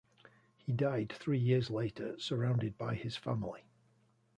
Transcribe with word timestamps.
He 0.57 0.71
died 0.71 1.13
three 1.15 1.37
years 1.37 1.69
later 1.69 2.17
surrounded 2.17 2.75
by 2.75 2.95
his 2.95 3.15
family. 3.15 3.65